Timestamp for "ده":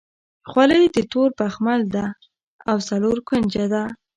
1.95-2.05, 3.73-3.83